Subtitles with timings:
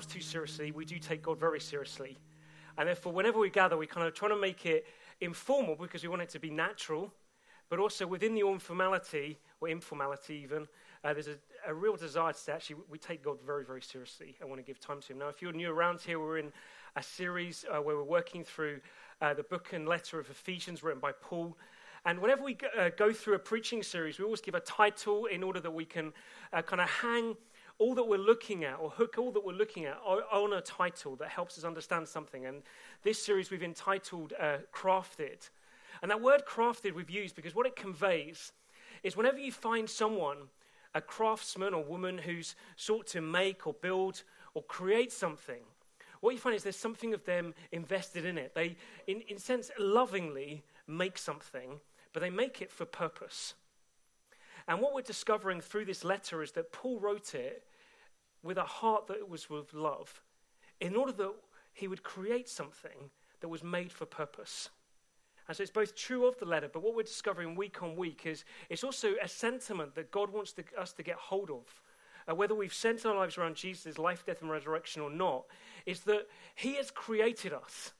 [0.00, 2.16] ourselves too seriously, we do take God very seriously.
[2.78, 4.86] And therefore, whenever we gather, we kind of try to make it
[5.20, 7.12] informal because we want it to be natural,
[7.68, 10.66] but also within the informality, or informality even,
[11.04, 14.36] uh, there's a, a, real desire to actually, we take God very, very seriously.
[14.40, 15.18] I want to give time to Him.
[15.18, 16.52] Now, if you're new around here, we're in
[16.96, 18.80] a series uh, where we're working through
[19.20, 21.58] uh, the book and letter of Ephesians written by Paul.
[22.06, 25.26] And whenever we go, uh, go through a preaching series, we always give a title
[25.26, 26.14] in order that we can
[26.54, 27.36] uh, kind of hang
[27.80, 31.16] all that we're looking at or hook all that we're looking at on a title
[31.16, 32.44] that helps us understand something.
[32.44, 32.62] And
[33.02, 35.48] this series we've entitled uh, Crafted.
[36.02, 38.52] And that word crafted we've used because what it conveys
[39.02, 40.36] is whenever you find someone,
[40.94, 45.62] a craftsman or woman who's sought to make or build or create something,
[46.20, 48.54] what you find is there's something of them invested in it.
[48.54, 51.80] They, in, in a sense, lovingly make something,
[52.12, 53.54] but they make it for purpose.
[54.68, 57.64] And what we're discovering through this letter is that Paul wrote it
[58.42, 60.22] with a heart that was with love,
[60.80, 61.34] in order that
[61.72, 63.10] he would create something
[63.40, 64.70] that was made for purpose.
[65.48, 68.22] And so it's both true of the letter, but what we're discovering week on week
[68.24, 71.82] is it's also a sentiment that God wants to, us to get hold of.
[72.30, 75.46] Uh, whether we've centered our lives around Jesus' life, death, and resurrection or not,
[75.86, 77.92] is that He has created us.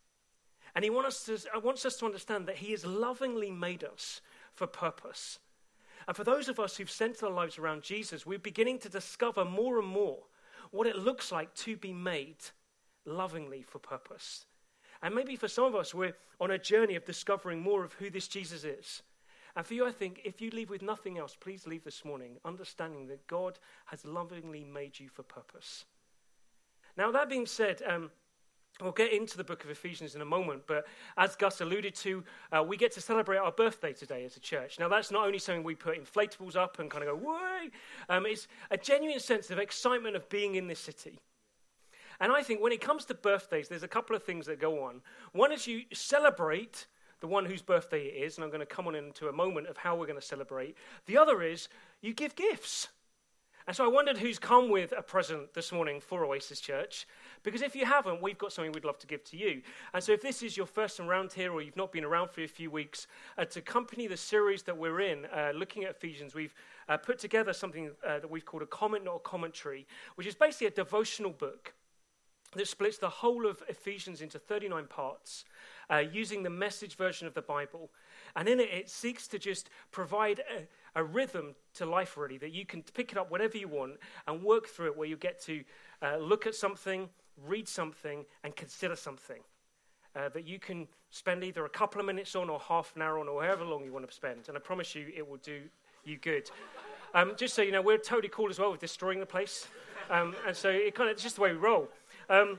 [0.74, 3.82] And He wants us, to, uh, wants us to understand that He has lovingly made
[3.82, 4.20] us
[4.52, 5.38] for purpose.
[6.06, 9.44] And for those of us who've centered our lives around Jesus, we're beginning to discover
[9.44, 10.18] more and more
[10.70, 12.36] what it looks like to be made
[13.04, 14.46] lovingly for purpose.
[15.02, 18.10] And maybe for some of us, we're on a journey of discovering more of who
[18.10, 19.02] this Jesus is.
[19.56, 22.36] And for you, I think if you leave with nothing else, please leave this morning
[22.44, 25.86] understanding that God has lovingly made you for purpose.
[26.96, 28.10] Now, that being said, um,
[28.80, 30.86] We'll get into the book of Ephesians in a moment, but
[31.16, 34.78] as Gus alluded to, uh, we get to celebrate our birthday today as a church.
[34.78, 37.70] Now, that's not only something we put inflatables up and kind of go, way,
[38.08, 41.20] um, it's a genuine sense of excitement of being in this city.
[42.20, 44.84] And I think when it comes to birthdays, there's a couple of things that go
[44.84, 45.00] on.
[45.32, 46.86] One is you celebrate
[47.20, 49.68] the one whose birthday it is, and I'm going to come on into a moment
[49.68, 50.76] of how we're going to celebrate.
[51.06, 51.68] The other is
[52.00, 52.88] you give gifts.
[53.66, 57.06] And so I wondered who's come with a present this morning for Oasis Church.
[57.42, 59.62] Because if you haven't, we've got something we'd love to give to you.
[59.94, 62.30] And so if this is your first time around here or you've not been around
[62.30, 63.06] for a few weeks,
[63.38, 66.54] uh, to accompany the series that we're in, uh, looking at Ephesians, we've
[66.88, 69.86] uh, put together something uh, that we've called a comment, not a commentary,
[70.16, 71.72] which is basically a devotional book
[72.56, 75.44] that splits the whole of Ephesians into 39 parts
[75.90, 77.90] uh, using the message version of the Bible.
[78.34, 82.52] And in it, it seeks to just provide a, a, rhythm to life, really, that
[82.52, 83.94] you can pick it up whenever you want
[84.26, 85.62] and work through it, where you get to
[86.02, 87.08] uh, look at something,
[87.46, 89.40] read something, and consider something.
[90.16, 93.20] Uh, that you can spend either a couple of minutes on or half an hour
[93.20, 94.48] on or however long you want to spend.
[94.48, 95.60] And I promise you, it will do
[96.04, 96.50] you good.
[97.14, 99.68] Um, just so you know, we're totally cool as well with destroying the place.
[100.10, 101.88] Um, and so it kind of, it's just the way we roll.
[102.28, 102.58] Um,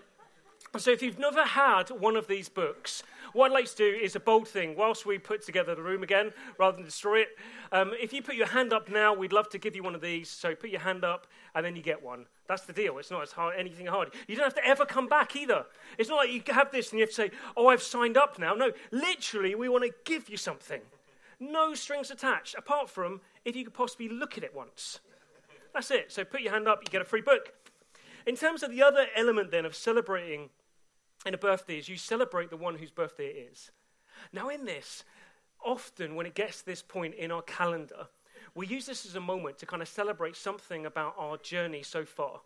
[0.78, 3.03] so if you've never had one of these books,
[3.34, 4.75] what I'd like to do is a bold thing.
[4.78, 7.30] Whilst we put together the room again, rather than destroy it,
[7.72, 10.02] um, if you put your hand up now, we'd love to give you one of
[10.02, 10.30] these.
[10.30, 12.25] So put your hand up, and then you get one.
[12.47, 12.97] That's the deal.
[12.97, 14.13] It's not as hard, anything hard.
[14.28, 15.66] You don't have to ever come back either.
[15.97, 18.39] It's not like you have this and you have to say, "Oh, I've signed up
[18.39, 20.81] now." No, literally, we want to give you something.
[21.39, 25.00] No strings attached, apart from if you could possibly look at it once.
[25.74, 26.12] That's it.
[26.12, 27.53] So put your hand up, you get a free book.
[28.25, 30.50] In terms of the other element then of celebrating
[31.25, 33.71] in a birthday is you celebrate the one whose birthday it is.
[34.31, 35.03] Now, in this,
[35.63, 38.07] often when it gets to this point in our calendar,
[38.56, 42.06] we use this as a moment to kind of celebrate something about our journey so
[42.06, 42.42] far.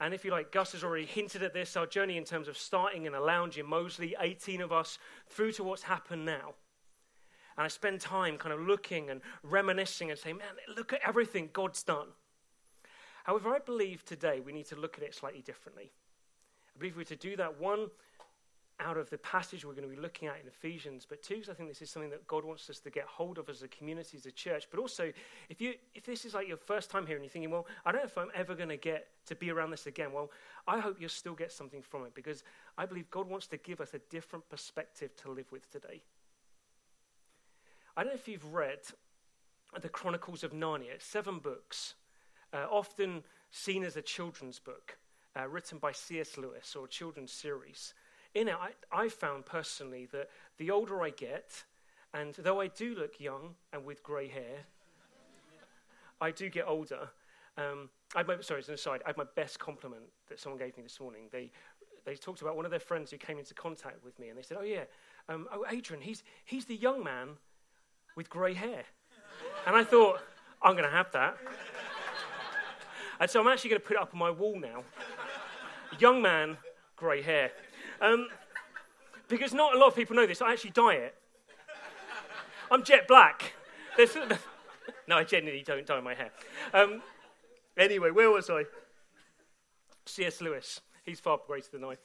[0.00, 2.56] And if you like, Gus has already hinted at this our journey in terms of
[2.56, 6.54] starting in a lounge in Moseley, 18 of us, through to what's happened now.
[7.56, 10.46] And I spend time kind of looking and reminiscing and saying, man,
[10.76, 12.06] look at everything God's done.
[13.24, 15.90] However, I believe today we need to look at it slightly differently.
[16.74, 17.88] I believe we're to do that, one,
[18.80, 21.54] out of the passage we're going to be looking at in Ephesians, but two, I
[21.54, 24.16] think this is something that God wants us to get hold of as a community,
[24.16, 24.68] as a church.
[24.70, 25.12] But also,
[25.48, 27.92] if you if this is like your first time here and you're thinking, well, I
[27.92, 30.12] don't know if I'm ever going to get to be around this again.
[30.12, 30.30] Well,
[30.66, 32.44] I hope you'll still get something from it because
[32.76, 36.02] I believe God wants to give us a different perspective to live with today.
[37.96, 38.78] I don't know if you've read
[39.80, 41.00] the Chronicles of Narnia.
[41.00, 41.94] Seven books
[42.52, 44.98] uh, often seen as a children's book
[45.36, 46.36] uh, written by C.S.
[46.36, 47.94] Lewis or children's series.
[48.34, 50.28] In it, I, I found personally that
[50.58, 51.64] the older I get,
[52.14, 54.66] and though I do look young and with grey hair,
[56.20, 57.10] I do get older.
[57.56, 60.82] Um, I sorry, as an aside, I had my best compliment that someone gave me
[60.82, 61.22] this morning.
[61.32, 61.50] They,
[62.04, 64.42] they talked about one of their friends who came into contact with me, and they
[64.42, 64.84] said, "Oh yeah,
[65.28, 67.30] um, oh Adrian, he's he's the young man
[68.16, 68.84] with grey hair."
[69.66, 70.20] and I thought,
[70.62, 71.36] I'm going to have that.
[73.20, 74.84] And so I'm actually going to put it up on my wall now.
[75.98, 76.56] Young man,
[76.96, 77.50] grey hair.
[78.00, 78.28] Um,
[79.28, 80.40] because not a lot of people know this.
[80.40, 81.14] I actually dye it.
[82.70, 83.54] I'm jet black.
[83.96, 84.14] There's,
[85.08, 86.30] no, I genuinely don't dye my hair.
[86.72, 87.02] Um,
[87.76, 88.64] anyway, where was I?
[90.06, 90.40] C.S.
[90.40, 90.80] Lewis.
[91.04, 91.96] He's far greater than I.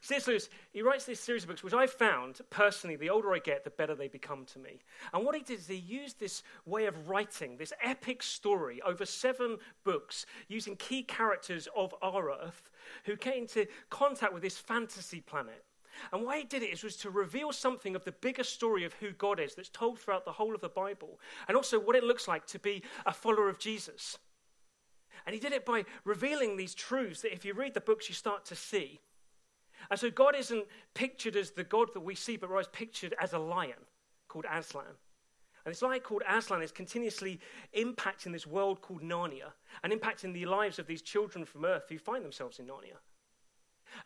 [0.00, 0.28] C.S.
[0.28, 3.64] Lewis, he writes this series of books, which I found personally, the older I get,
[3.64, 4.78] the better they become to me.
[5.12, 9.04] And what he did is he used this way of writing, this epic story over
[9.04, 12.70] seven books, using key characters of our Earth
[13.04, 15.64] who came into contact with this fantasy planet.
[16.12, 18.92] And why he did it is was to reveal something of the bigger story of
[18.94, 22.04] who God is that's told throughout the whole of the Bible, and also what it
[22.04, 24.18] looks like to be a follower of Jesus.
[25.26, 28.14] And he did it by revealing these truths that if you read the books, you
[28.14, 29.00] start to see.
[29.90, 33.32] And so God isn't pictured as the God that we see, but rather pictured as
[33.32, 33.86] a lion
[34.28, 34.84] called Aslan.
[35.68, 37.38] And this lion called Aslan is continuously
[37.76, 41.98] impacting this world called Narnia and impacting the lives of these children from Earth who
[41.98, 42.96] find themselves in Narnia.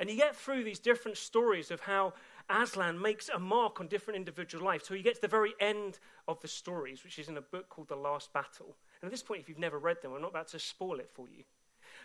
[0.00, 2.14] And you get through these different stories of how
[2.50, 4.88] Aslan makes a mark on different individual lives.
[4.88, 7.69] So you get to the very end of the stories, which is in a book
[7.69, 8.76] called The Last Battle.
[9.00, 11.12] And at this point, if you've never read them, I'm not about to spoil it
[11.12, 11.44] for you.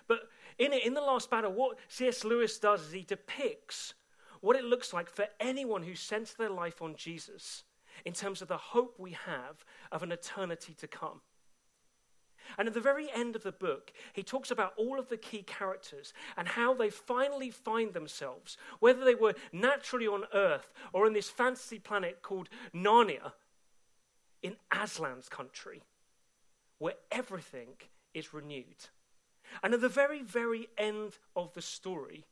[0.07, 0.29] But
[0.59, 2.23] in it, in The Last Battle, what C.S.
[2.23, 3.95] Lewis does is he depicts
[4.39, 7.63] what it looks like for anyone who centers their life on Jesus
[8.05, 11.21] in terms of the hope we have of an eternity to come.
[12.57, 15.43] And at the very end of the book, he talks about all of the key
[15.43, 21.13] characters and how they finally find themselves, whether they were naturally on Earth or in
[21.13, 23.33] this fantasy planet called Narnia,
[24.41, 25.81] in Aslan's country,
[26.77, 27.69] where everything
[28.13, 28.85] is renewed.
[29.63, 32.25] And at the very, very end of the story,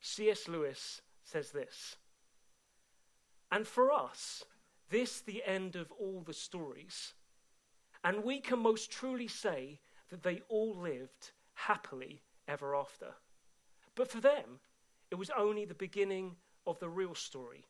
[0.00, 0.48] C.S.
[0.48, 1.96] Lewis says this.
[3.50, 4.44] And for us,
[4.90, 7.14] this the end of all the stories.
[8.02, 13.14] And we can most truly say that they all lived happily ever after.
[13.94, 14.60] But for them,
[15.10, 16.36] it was only the beginning
[16.66, 17.64] of the real story.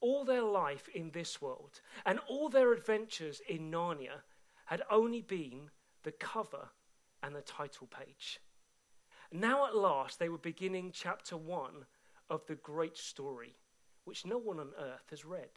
[0.00, 4.22] All their life in this world and all their adventures in Narnia
[4.66, 5.70] had only been
[6.04, 6.70] the cover
[7.22, 8.40] and the title page.
[9.32, 11.84] Now, at last, they were beginning chapter one
[12.28, 13.56] of the great story,
[14.04, 15.50] which no one on earth has read,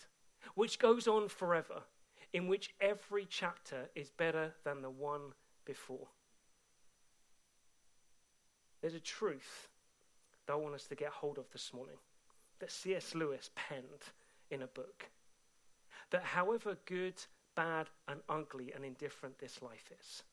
[0.55, 1.83] which goes on forever,
[2.31, 5.33] in which every chapter is better than the one
[5.65, 6.07] before.
[8.81, 9.69] There's a truth
[10.45, 11.95] that I want us to get hold of this morning
[12.59, 13.15] that C.S.
[13.15, 14.11] Lewis penned
[14.49, 15.05] in a book.
[16.11, 17.15] That however good,
[17.55, 20.23] bad, and ugly and indifferent this life is,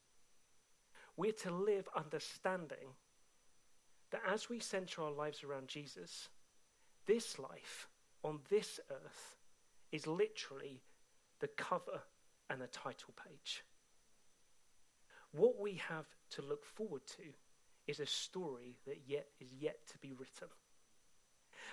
[1.17, 2.95] we're to live understanding
[4.11, 6.29] that as we center our lives around Jesus,
[7.07, 7.89] this life
[8.23, 9.37] on this earth
[9.93, 10.83] is literally
[11.41, 12.03] the cover
[12.49, 13.65] and the title page.
[15.33, 17.23] What we have to look forward to
[17.87, 20.49] is a story that yet is yet to be written.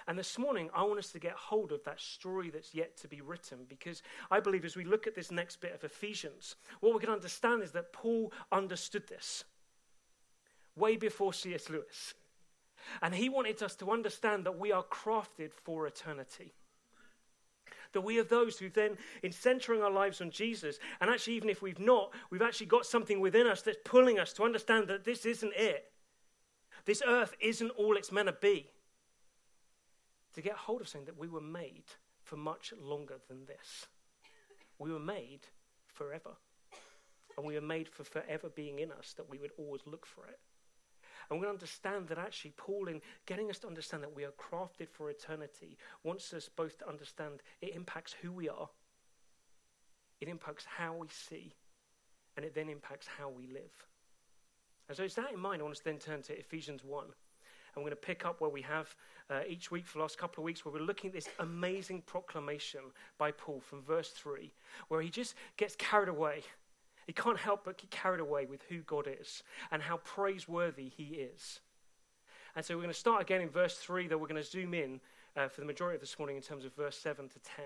[0.08, 3.08] And this morning, I want us to get hold of that story that's yet to
[3.08, 6.94] be written because I believe as we look at this next bit of Ephesians, what
[6.94, 9.44] we can understand is that Paul understood this
[10.76, 11.70] way before C.S.
[11.70, 12.14] Lewis.
[13.02, 16.54] And he wanted us to understand that we are crafted for eternity.
[17.94, 21.50] That we are those who then, in centering our lives on Jesus, and actually, even
[21.50, 25.06] if we've not, we've actually got something within us that's pulling us to understand that
[25.06, 25.92] this isn't it.
[26.86, 28.70] This earth isn't all it's meant to be
[30.38, 31.86] to get hold of something that we were made
[32.22, 33.88] for much longer than this.
[34.78, 35.40] We were made
[35.88, 36.38] forever.
[37.36, 40.28] And we were made for forever being in us, that we would always look for
[40.28, 40.40] it.
[41.30, 44.90] And we understand that actually, Paul, in getting us to understand that we are crafted
[44.90, 48.70] for eternity, wants us both to understand it impacts who we are,
[50.22, 51.54] it impacts how we see,
[52.36, 53.88] and it then impacts how we live.
[54.88, 57.04] And so, with that in mind, I want us to then turn to Ephesians 1.
[57.04, 58.96] And we're going to pick up where we have
[59.30, 62.02] uh, each week for the last couple of weeks, where we're looking at this amazing
[62.02, 62.80] proclamation
[63.18, 64.52] by Paul from verse 3,
[64.88, 66.42] where he just gets carried away.
[67.08, 71.06] He can't help but get carried away with who God is and how praiseworthy he
[71.06, 71.62] is.
[72.56, 74.74] And so we're going to start again in verse 3, though we're going to zoom
[74.74, 75.00] in
[75.38, 77.66] uh, for the majority of this morning in terms of verse 7 to 10.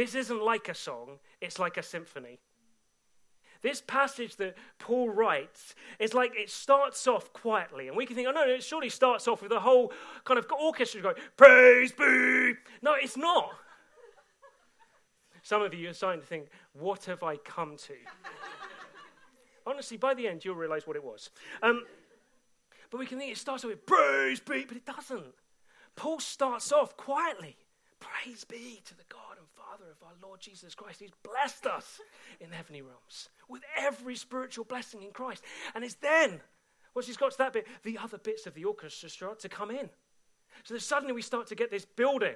[0.00, 2.40] this isn't like a song, it's like a symphony.
[3.60, 8.26] This passage that Paul writes is like it starts off quietly, and we can think,
[8.26, 9.92] oh no, it surely starts off with a whole
[10.24, 12.54] kind of orchestra going, Praise be!
[12.80, 13.50] No, it's not.
[15.42, 17.94] Some of you are starting to think, what have I come to?
[19.66, 21.28] Honestly, by the end, you'll realize what it was.
[21.62, 21.84] Um,
[22.90, 25.34] but we can think it starts off with praise be, but it doesn't.
[25.94, 27.58] Paul starts off quietly.
[28.00, 31.00] Praise be to the God and Father of our Lord Jesus Christ.
[31.00, 32.00] He's blessed us
[32.40, 35.44] in the heavenly realms with every spiritual blessing in Christ.
[35.74, 36.40] And it's then,
[36.94, 39.70] once he's got to that bit, the other bits of the orchestra start to come
[39.70, 39.90] in.
[40.64, 42.34] So that suddenly we start to get this building.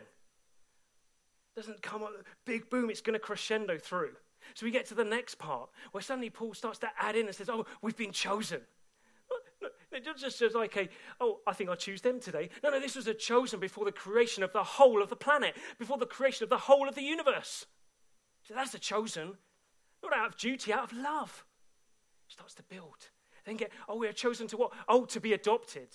[1.57, 2.13] It doesn't come up,
[2.45, 4.13] big boom, it's going to crescendo through.
[4.55, 7.35] So we get to the next part where suddenly Paul starts to add in and
[7.35, 8.61] says, Oh, we've been chosen.
[9.95, 10.89] It just says, okay,
[11.21, 12.51] oh, I think I'll choose them today.
[12.63, 15.55] No, no, this was a chosen before the creation of the whole of the planet,
[15.79, 17.67] before the creation of the whole of the universe.
[18.43, 19.35] So that's a chosen,
[20.03, 21.45] not out of duty, out of love.
[22.29, 23.11] Starts to build.
[23.47, 24.73] Then get, oh, we are chosen to what?
[24.89, 25.89] Oh, to be adopted.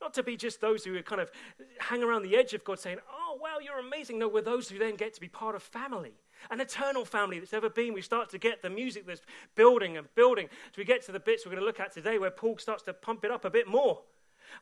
[0.00, 1.30] Not to be just those who kind of
[1.78, 4.18] hang around the edge of God saying, oh, wow, you're amazing.
[4.18, 6.14] No, we're those who then get to be part of family
[6.50, 7.94] an eternal family that's ever been.
[7.94, 9.22] We start to get the music that's
[9.54, 10.48] building and building.
[10.48, 12.82] So we get to the bits we're going to look at today where Paul starts
[12.84, 14.02] to pump it up a bit more.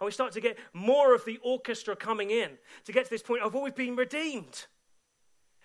[0.01, 2.51] And we start to get more of the orchestra coming in
[2.85, 4.67] to get to this point of, oh, we've been redeemed.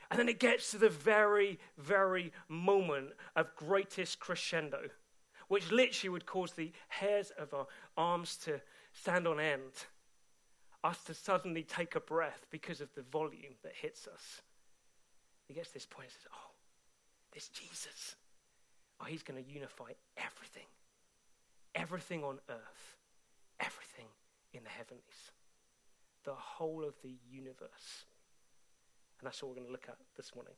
[0.09, 4.89] And then it gets to the very, very moment of greatest crescendo,
[5.47, 8.61] which literally would cause the hairs of our arms to
[8.93, 9.85] stand on end,
[10.83, 14.41] us to suddenly take a breath because of the volume that hits us.
[15.47, 16.51] He gets to this point and says, Oh,
[17.33, 18.15] this Jesus,
[19.01, 20.67] oh, he's going to unify everything.
[21.75, 22.97] Everything on earth,
[23.59, 24.07] everything
[24.53, 25.31] in the heavenlies,
[26.23, 28.05] the whole of the universe.
[29.19, 30.53] And that's what we're going to look at this morning.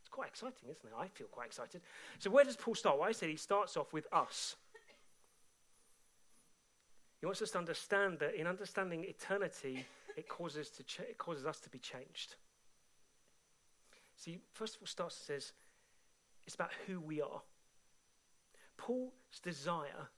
[0.00, 0.92] It's quite exciting, isn't it?
[0.98, 1.80] I feel quite excited.
[2.18, 2.98] So, where does Paul start?
[2.98, 4.56] Well, I said he starts off with us.
[7.20, 11.46] He wants us to understand that in understanding eternity, it causes, to ch- it causes
[11.46, 12.36] us to be changed.
[14.24, 15.52] See, first of all, starts and says
[16.46, 17.42] it's about who we are.
[18.78, 19.12] Paul's
[19.42, 20.08] desire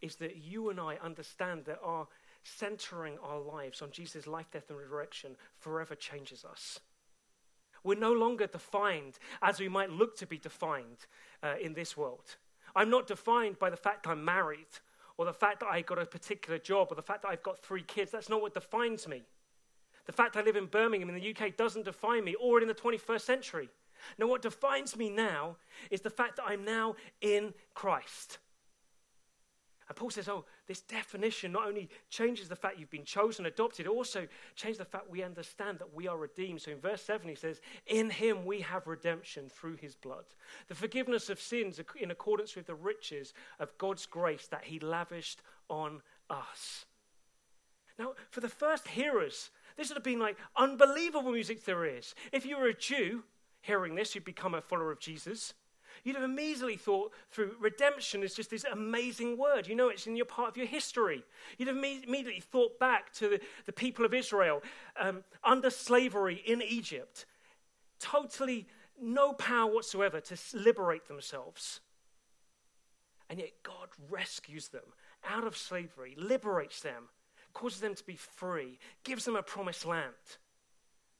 [0.00, 2.06] is that you and I understand that our
[2.42, 6.80] centering our lives on Jesus' life, death, and resurrection forever changes us.
[7.84, 11.06] We're no longer defined as we might look to be defined
[11.42, 12.36] uh, in this world.
[12.74, 14.68] I'm not defined by the fact I'm married
[15.18, 17.58] or the fact that I got a particular job or the fact that I've got
[17.58, 18.10] three kids.
[18.10, 19.24] That's not what defines me.
[20.06, 22.74] The fact I live in Birmingham in the UK doesn't define me, or in the
[22.74, 23.68] 21st century.
[24.18, 25.56] No, what defines me now
[25.90, 28.38] is the fact that I'm now in Christ.
[29.90, 33.86] And Paul says, oh, this definition not only changes the fact you've been chosen, adopted,
[33.86, 36.62] it also changes the fact we understand that we are redeemed.
[36.62, 40.26] So in verse 7, he says, In him we have redemption through his blood,
[40.68, 45.42] the forgiveness of sins in accordance with the riches of God's grace that he lavished
[45.68, 46.84] on us.
[47.98, 52.14] Now, for the first hearers this would have been like unbelievable music theories.
[52.32, 53.24] If you were a Jew
[53.60, 55.54] hearing this, you'd become a follower of Jesus.
[56.04, 59.66] You'd have immediately thought through redemption is just this amazing word.
[59.66, 61.24] You know, it's in your part of your history.
[61.58, 64.62] You'd have immediately thought back to the, the people of Israel
[64.98, 67.26] um, under slavery in Egypt,
[67.98, 68.66] totally
[69.00, 71.80] no power whatsoever to liberate themselves.
[73.28, 74.94] And yet God rescues them
[75.28, 77.08] out of slavery, liberates them
[77.52, 80.14] causes them to be free, gives them a promised land.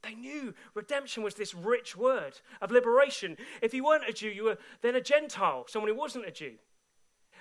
[0.03, 3.37] They knew redemption was this rich word of liberation.
[3.61, 6.55] If you weren't a Jew, you were then a Gentile, someone who wasn't a Jew.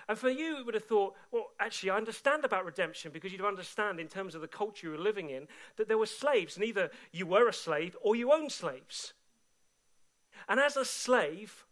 [0.09, 3.41] And for you, it would have thought, well, actually, I understand about redemption because you'd
[3.45, 6.65] understand in terms of the culture you were living in that there were slaves, and
[6.65, 9.13] either you were a slave or you owned slaves.
[10.47, 11.65] And as a slave,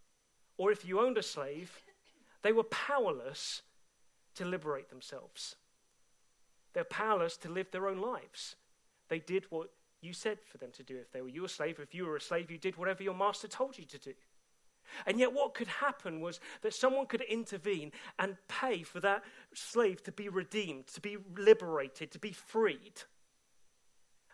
[0.57, 1.81] or if you owned a slave,
[2.43, 3.63] they were powerless
[4.35, 5.55] to liberate themselves.
[6.77, 8.55] They're powerless to live their own lives.
[9.09, 10.95] They did what you said for them to do.
[10.95, 13.47] If they were your slave, if you were a slave, you did whatever your master
[13.47, 14.13] told you to do.
[15.07, 19.23] And yet, what could happen was that someone could intervene and pay for that
[19.55, 23.01] slave to be redeemed, to be liberated, to be freed.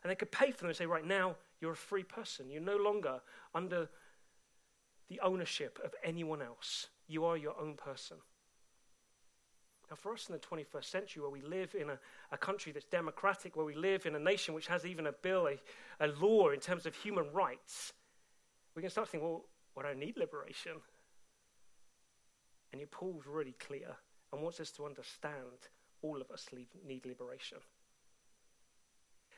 [0.03, 2.49] And they could pay for them and say, right now, you're a free person.
[2.49, 3.21] You're no longer
[3.55, 3.87] under
[5.07, 6.87] the ownership of anyone else.
[7.07, 8.17] You are your own person.
[9.89, 11.99] Now, for us in the 21st century, where we live in a,
[12.31, 15.47] a country that's democratic, where we live in a nation which has even a bill,
[15.47, 15.59] a,
[16.03, 17.93] a law in terms of human rights,
[18.75, 19.45] we can start to think, well,
[19.77, 20.73] I don't need liberation.
[22.71, 23.95] And yet, Paul's really clear
[24.31, 25.69] and wants us to understand
[26.01, 26.47] all of us
[26.85, 27.59] need liberation.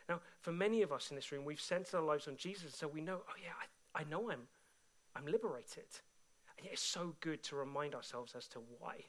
[0.07, 2.87] Now, for many of us in this room, we've centered our lives on Jesus, so
[2.87, 3.51] we know, oh, yeah,
[3.93, 4.47] I, I know I'm,
[5.15, 5.85] I'm liberated.
[6.57, 9.03] And yet, it's so good to remind ourselves as to why.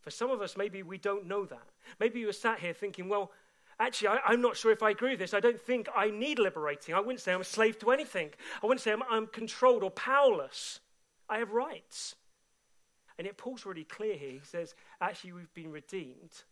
[0.00, 1.66] For some of us, maybe we don't know that.
[1.98, 3.32] Maybe you're sat here thinking, well,
[3.80, 5.34] actually, I, am not sure if I agree with this.
[5.34, 6.94] I don't think I need liberating.
[6.94, 8.30] I wouldn't say I'm a slave to anything.
[8.62, 10.80] I wouldn't say I'm, I'm controlled or powerless.
[11.28, 12.14] I have rights.
[13.18, 14.30] And yet, Paul's really clear here.
[14.30, 16.44] He says, actually, we've been redeemed,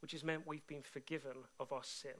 [0.00, 2.12] which has meant we've been forgiven of our sin.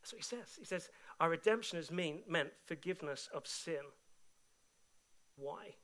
[0.00, 0.56] That's what he says.
[0.58, 0.90] He says,
[1.20, 3.80] our redemption has mean, meant forgiveness of sin.
[5.36, 5.76] Why?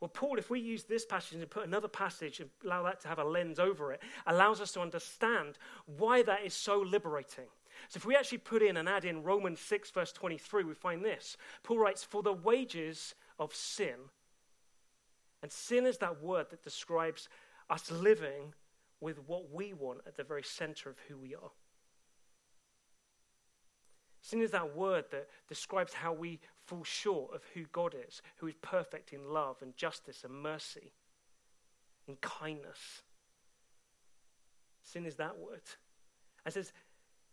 [0.00, 3.08] Well, Paul, if we use this passage and put another passage and allow that to
[3.08, 5.58] have a lens over it, allows us to understand
[5.98, 7.44] why that is so liberating.
[7.88, 11.04] So if we actually put in and add in Romans 6, verse 23, we find
[11.04, 11.36] this.
[11.62, 13.96] Paul writes, For the wages of sin,
[15.42, 17.28] and sin is that word that describes
[17.68, 18.54] us living
[19.00, 21.50] with what we want at the very center of who we are.
[24.30, 28.46] Sin is that word that describes how we fall short of who God is, who
[28.46, 30.92] is perfect in love and justice and mercy,
[32.06, 33.02] in kindness.
[34.84, 35.62] Sin is that word.
[36.44, 36.72] And says,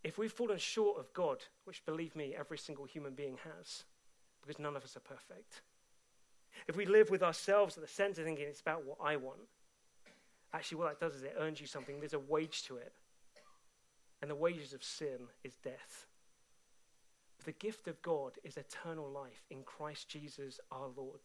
[0.03, 3.83] if we've fallen short of God, which believe me, every single human being has,
[4.41, 5.61] because none of us are perfect.
[6.67, 9.41] If we live with ourselves at the center thinking it's about what I want,
[10.51, 11.99] actually what that does is it earns you something.
[11.99, 12.93] There's a wage to it.
[14.19, 16.06] And the wages of sin is death
[17.45, 21.19] the gift of God is eternal life in Christ Jesus our Lord.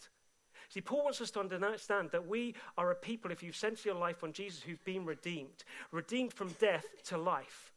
[0.69, 3.95] See, Paul wants us to understand that we are a people, if you've centered your
[3.95, 7.73] life on Jesus, who've been redeemed, redeemed from death to life.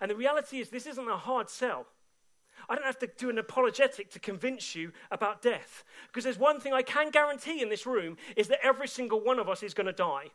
[0.00, 1.86] And the reality is, this isn't a hard sell.
[2.68, 5.84] I don't have to do an apologetic to convince you about death.
[6.08, 9.38] Because there's one thing I can guarantee in this room is that every single one
[9.38, 10.26] of us is going to die.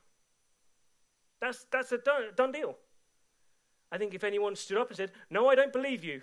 [1.39, 2.75] That's, that's a done, done deal.
[3.91, 6.21] I think if anyone stood up and said, No, I don't believe you,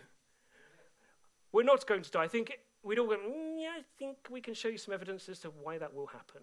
[1.53, 2.25] we're not going to die.
[2.25, 5.29] I think we'd all go, mm, yeah, I think we can show you some evidence
[5.29, 6.43] as to why that will happen.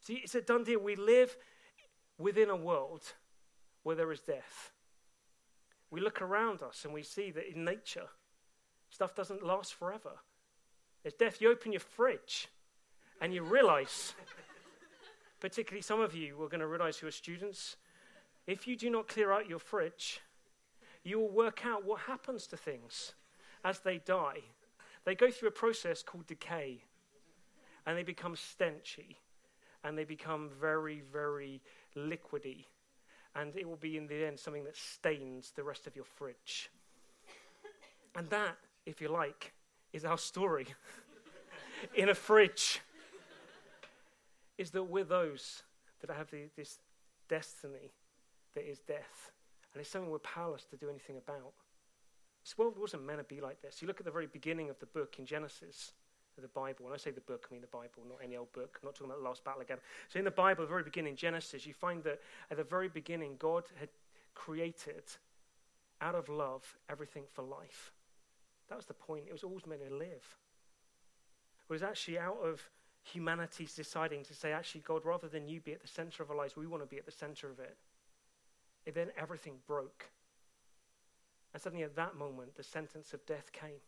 [0.00, 0.80] See, it's a done deal.
[0.80, 1.36] We live
[2.18, 3.02] within a world
[3.82, 4.72] where there is death.
[5.90, 8.08] We look around us and we see that in nature,
[8.90, 10.20] stuff doesn't last forever.
[11.02, 11.40] There's death.
[11.40, 12.48] You open your fridge
[13.20, 14.14] and you realize,
[15.40, 17.76] particularly some of you are going to realize who are students,
[18.46, 20.20] if you do not clear out your fridge,
[21.02, 23.14] you will work out what happens to things
[23.64, 24.40] as they die,
[25.04, 26.84] they go through a process called decay.
[27.86, 29.16] And they become stenchy.
[29.82, 31.62] And they become very, very
[31.96, 32.66] liquidy.
[33.34, 36.70] And it will be, in the end, something that stains the rest of your fridge.
[38.16, 39.52] And that, if you like,
[39.92, 40.66] is our story
[41.94, 42.80] in a fridge.
[44.58, 45.62] Is that we're those
[46.00, 46.78] that have the, this
[47.28, 47.92] destiny
[48.54, 49.30] that is death.
[49.72, 51.52] And it's something we're powerless to do anything about.
[52.42, 53.82] This world wasn't meant to be like this.
[53.82, 55.92] You look at the very beginning of the book in Genesis,
[56.36, 56.86] of the Bible.
[56.86, 58.78] When I say the book, I mean the Bible, not any old book.
[58.80, 59.78] I'm not talking about the last battle again.
[60.08, 63.36] So in the Bible, the very beginning, Genesis, you find that at the very beginning,
[63.38, 63.88] God had
[64.34, 65.04] created
[66.00, 67.92] out of love everything for life.
[68.68, 69.24] That was the point.
[69.28, 70.36] It was always meant to live.
[71.68, 72.62] It was actually out of
[73.02, 76.36] humanity's deciding to say, actually, God, rather than you be at the center of our
[76.36, 77.76] lives, we want to be at the center of it.
[78.86, 80.06] And then everything broke.
[81.60, 83.82] And suddenly, at that moment, the sentence of death came.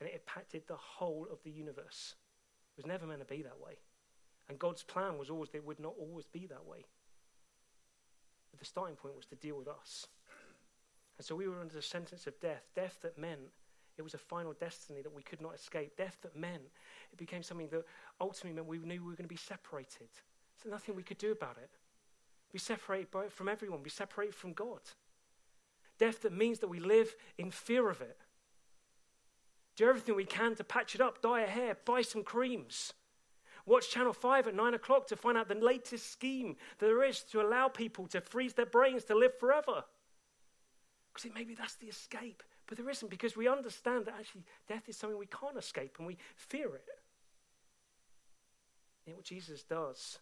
[0.00, 2.16] And it impacted the whole of the universe.
[2.76, 3.74] It was never meant to be that way.
[4.48, 6.86] And God's plan was always that it would not always be that way.
[8.50, 10.08] But the starting point was to deal with us.
[11.18, 13.52] And so we were under the sentence of death, death that meant
[13.96, 16.64] it was a final destiny that we could not escape, death that meant
[17.12, 17.84] it became something that
[18.20, 20.08] ultimately meant we knew we were going to be separated.
[20.60, 21.70] So nothing we could do about it.
[22.52, 24.80] Be separated from everyone, be separated from God.
[25.98, 28.18] Death that means that we live in fear of it.
[29.76, 32.92] Do everything we can to patch it up, dye a hair, buy some creams.
[33.66, 37.22] Watch Channel 5 at 9 o'clock to find out the latest scheme that there is
[37.32, 39.84] to allow people to freeze their brains to live forever.
[41.12, 42.42] Because maybe that's the escape.
[42.66, 46.06] But there isn't because we understand that actually death is something we can't escape and
[46.06, 46.88] we fear it.
[49.06, 50.18] And what Jesus does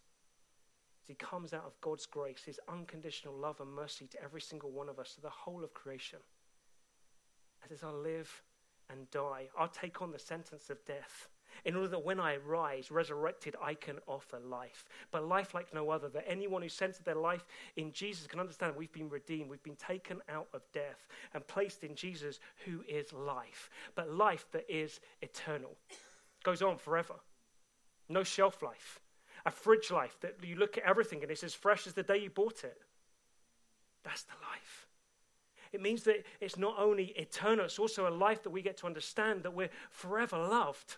[1.03, 4.71] as he comes out of God's grace, his unconditional love and mercy to every single
[4.71, 6.21] one of us, to the whole of creation.
[7.71, 8.43] As I live
[8.91, 11.29] and die, I'll take on the sentence of death.
[11.65, 14.89] in order that when I rise, resurrected, I can offer life.
[15.11, 17.45] But life like no other, that anyone who centered their life
[17.77, 21.85] in Jesus can understand we've been redeemed, we've been taken out of death and placed
[21.85, 23.71] in Jesus, who is life.
[23.95, 25.77] But life that is eternal,
[26.43, 27.15] goes on forever.
[28.09, 29.01] No shelf life.
[29.45, 32.19] A fridge life that you look at everything and it's as fresh as the day
[32.19, 32.81] you bought it.
[34.05, 34.87] That's the life.
[35.73, 38.87] It means that it's not only eternal, it's also a life that we get to
[38.87, 40.97] understand that we're forever loved.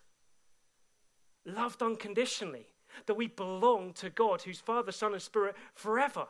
[1.47, 2.67] Loved unconditionally.
[3.07, 6.27] That we belong to God, who's Father, Son, and Spirit forever.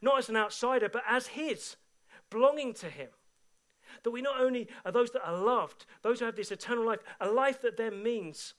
[0.00, 1.76] Not as an outsider, but as His,
[2.30, 3.08] belonging to Him.
[4.02, 7.00] That we not only are those that are loved, those who have this eternal life,
[7.20, 8.54] a life that then means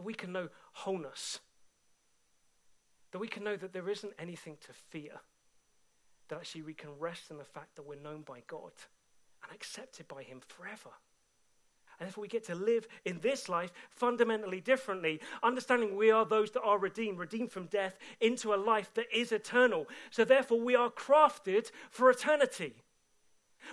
[0.00, 1.40] that we can know wholeness.
[3.12, 5.20] That we can know that there isn't anything to fear
[6.28, 8.72] that actually we can rest in the fact that we're known by God
[9.42, 10.88] and accepted by Him forever.
[11.98, 16.50] And therefore, we get to live in this life fundamentally differently, understanding we are those
[16.52, 19.86] that are redeemed, redeemed from death into a life that is eternal.
[20.10, 22.76] So, therefore, we are crafted for eternity.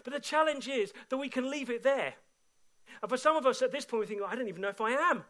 [0.03, 2.15] But the challenge is that we can leave it there.
[3.01, 4.81] And for some of us at this point, we think, I don't even know if
[4.81, 5.23] I am.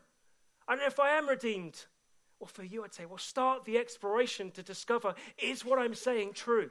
[0.67, 1.85] I if I am redeemed.
[2.39, 6.33] Well, for you, I'd say, well, start the exploration to discover is what I'm saying
[6.33, 6.69] true?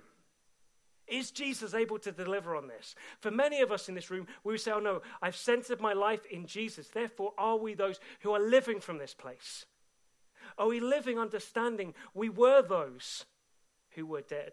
[1.09, 2.95] Is Jesus able to deliver on this?
[3.21, 5.93] For many of us in this room, we would say, Oh no, I've centered my
[5.93, 6.89] life in Jesus.
[6.89, 9.67] Therefore, are we those who are living from this place?
[10.59, 13.25] Are we living understanding we were those
[13.91, 14.53] who were dead,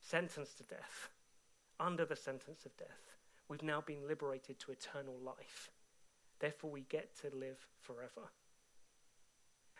[0.00, 1.08] sentenced to death,
[1.80, 3.14] under the sentence of death?
[3.48, 5.70] We've now been liberated to eternal life.
[6.40, 8.28] Therefore, we get to live forever.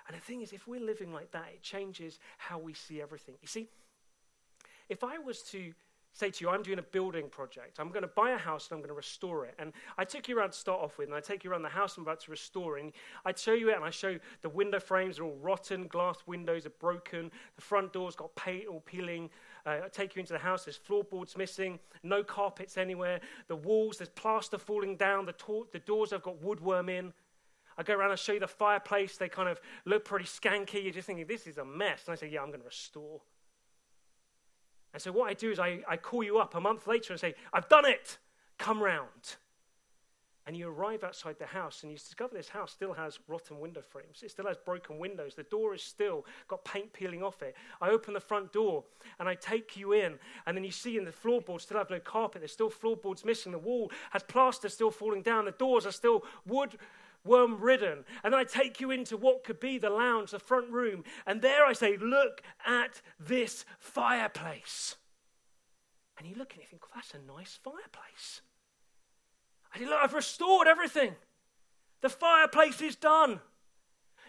[0.06, 3.36] And the thing is, if we're living like that, it changes how we see everything.
[3.42, 3.68] You see,
[4.88, 5.72] if I was to
[6.14, 8.76] say to you, I'm doing a building project, I'm going to buy a house and
[8.76, 9.54] I'm going to restore it.
[9.58, 11.68] And I took you around to start off with, and I take you around the
[11.68, 12.92] house I'm about to restore, and
[13.24, 16.66] I'd show you it, and I show the window frames are all rotten, glass windows
[16.66, 19.30] are broken, the front door's got paint all peeling.
[19.66, 23.98] Uh, I take you into the house, there's floorboards missing, no carpets anywhere, the walls,
[23.98, 27.12] there's plaster falling down, the, to- the doors have got woodworm in.
[27.76, 30.82] I go around and show you the fireplace, they kind of look pretty skanky.
[30.82, 32.02] You're just thinking, this is a mess.
[32.06, 33.20] And I say, yeah, I'm going to restore.
[34.92, 37.20] And so what I do is I, I call you up a month later and
[37.20, 38.18] say, I've done it.
[38.58, 39.36] Come round.
[40.48, 43.82] And you arrive outside the house and you discover this house still has rotten window
[43.82, 44.22] frames.
[44.22, 45.34] It still has broken windows.
[45.34, 47.54] The door is still got paint peeling off it.
[47.82, 48.84] I open the front door
[49.20, 50.18] and I take you in.
[50.46, 52.40] And then you see in the floorboards still have no carpet.
[52.40, 53.52] There's still floorboards missing.
[53.52, 55.44] The wall has plaster still falling down.
[55.44, 56.78] The doors are still wood
[57.26, 58.06] worm ridden.
[58.24, 61.04] And I take you into what could be the lounge, the front room.
[61.26, 64.96] And there I say, Look at this fireplace.
[66.16, 68.40] And you look and you think, well, That's a nice fireplace.
[69.80, 71.14] Look, I've restored everything.
[72.00, 73.40] The fireplace is done.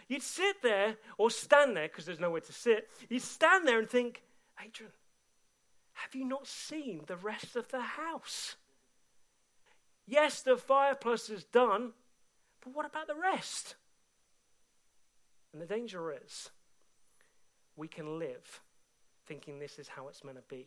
[0.08, 2.88] You'd sit there or stand there because there's nowhere to sit.
[3.08, 4.22] You'd stand there and think,
[4.64, 4.92] Adrian,
[5.92, 8.56] have you not seen the rest of the house?
[10.06, 11.92] Yes, the fireplace is done,
[12.64, 13.76] but what about the rest?
[15.52, 16.50] And the danger is
[17.76, 18.60] we can live
[19.26, 20.66] thinking this is how it's meant to be.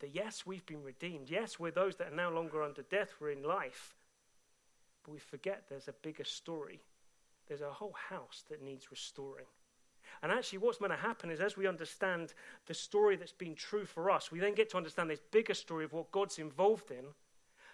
[0.00, 1.28] That yes, we've been redeemed.
[1.28, 3.97] Yes, we're those that are no longer under death, we're in life.
[5.08, 6.80] But we forget there's a bigger story.
[7.46, 9.46] There's a whole house that needs restoring.
[10.22, 12.34] And actually, what's going to happen is as we understand
[12.66, 15.84] the story that's been true for us, we then get to understand this bigger story
[15.84, 17.06] of what God's involved in,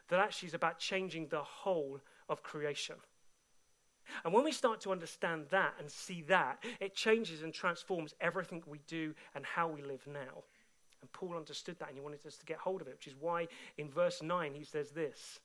[0.08, 2.96] that actually is about changing the whole of creation.
[4.24, 8.62] And when we start to understand that and see that, it changes and transforms everything
[8.66, 10.44] we do and how we live now.
[11.00, 13.16] And Paul understood that and he wanted us to get hold of it, which is
[13.18, 15.40] why in verse 9 he says this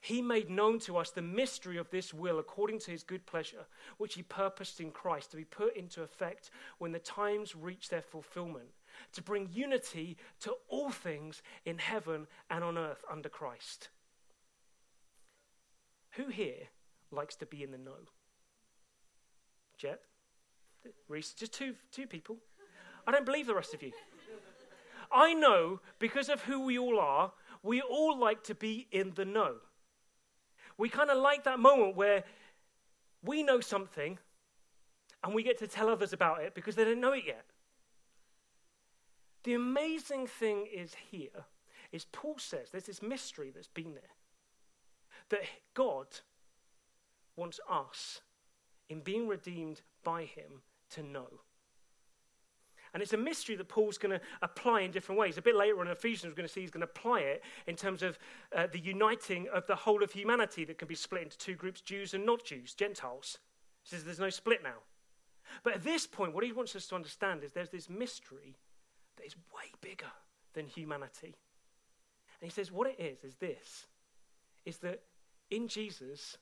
[0.00, 3.66] He made known to us the mystery of this will according to his good pleasure,
[3.98, 8.02] which he purposed in Christ to be put into effect when the times reach their
[8.02, 8.70] fulfillment,
[9.12, 13.88] to bring unity to all things in heaven and on earth under Christ.
[16.12, 16.68] Who here
[17.10, 18.08] likes to be in the know.
[19.76, 20.00] Jet,
[21.08, 22.36] Reese, just two, two people.
[23.06, 23.92] I don't believe the rest of you.
[25.10, 29.24] I know because of who we all are, we all like to be in the
[29.24, 29.56] know.
[30.78, 32.24] We kind of like that moment where
[33.22, 34.18] we know something
[35.22, 37.44] and we get to tell others about it because they don't know it yet.
[39.44, 41.46] The amazing thing is here
[41.90, 44.02] is Paul says there's this mystery that's been there.
[45.28, 45.42] That
[45.74, 46.06] God
[47.36, 48.20] wants us,
[48.88, 51.40] in being redeemed by Him, to know.
[52.94, 55.38] And it's a mystery that Paul's going to apply in different ways.
[55.38, 57.42] A bit later on in Ephesians, we're going to see he's going to apply it
[57.66, 58.18] in terms of
[58.54, 61.80] uh, the uniting of the whole of humanity that can be split into two groups
[61.80, 63.38] Jews and not Jews, Gentiles.
[63.82, 64.82] He says there's no split now.
[65.62, 68.56] But at this point, what he wants us to understand is there's this mystery
[69.16, 70.12] that is way bigger
[70.54, 71.34] than humanity.
[72.40, 73.86] And he says what it is, is this
[74.64, 75.02] is that
[75.50, 76.38] in Jesus,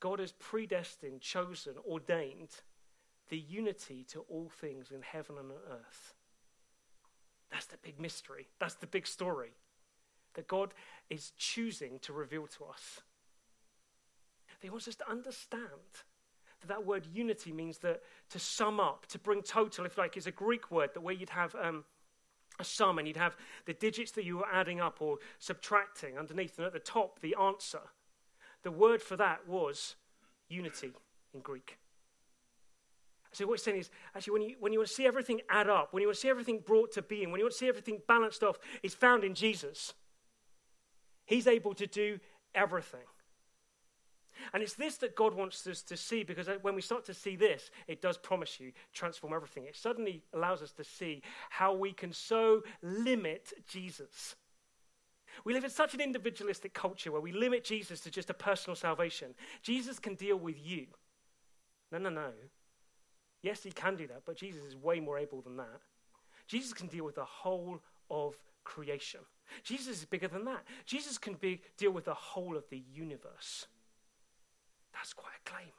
[0.00, 2.50] God has predestined, chosen, ordained
[3.32, 6.12] the unity to all things in heaven and on earth.
[7.50, 8.48] That's the big mystery.
[8.60, 9.52] That's the big story
[10.34, 10.74] that God
[11.08, 13.00] is choosing to reveal to us.
[14.60, 15.62] He wants us to understand
[16.60, 20.26] that that word unity means that to sum up, to bring total, if like, is
[20.26, 21.84] a Greek word that where you'd have um,
[22.60, 26.58] a sum and you'd have the digits that you were adding up or subtracting underneath,
[26.58, 27.80] and at the top, the answer.
[28.62, 29.96] The word for that was
[30.50, 30.92] unity
[31.32, 31.78] in Greek.
[33.32, 35.68] So what he's saying is, actually, when you, when you want to see everything add
[35.68, 37.68] up, when you want to see everything brought to being, when you want to see
[37.68, 39.94] everything balanced off, it's found in Jesus.
[41.24, 42.18] He's able to do
[42.54, 43.00] everything.
[44.52, 47.14] And it's this that God wants us to see because uh, when we start to
[47.14, 49.64] see this, it does promise you transform everything.
[49.64, 54.34] It suddenly allows us to see how we can so limit Jesus.
[55.44, 58.76] We live in such an individualistic culture where we limit Jesus to just a personal
[58.76, 59.34] salvation.
[59.62, 60.86] Jesus can deal with you.
[61.90, 62.32] No, no, no.
[63.42, 65.80] Yes, he can do that, but Jesus is way more able than that.
[66.46, 69.20] Jesus can deal with the whole of creation.
[69.64, 70.62] Jesus is bigger than that.
[70.86, 73.66] Jesus can be, deal with the whole of the universe.
[74.92, 75.72] That's quite a claim.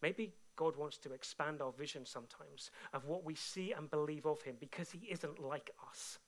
[0.00, 4.42] Maybe God wants to expand our vision sometimes of what we see and believe of
[4.42, 6.18] him because he isn't like us.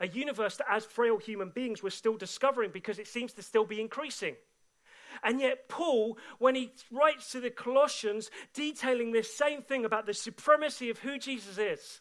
[0.00, 3.64] A universe that, as frail human beings, we're still discovering because it seems to still
[3.64, 4.34] be increasing.
[5.22, 10.14] And yet, Paul, when he writes to the Colossians detailing this same thing about the
[10.14, 12.00] supremacy of who Jesus is,